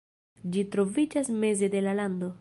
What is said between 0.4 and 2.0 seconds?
Ĝi troviĝas meze de la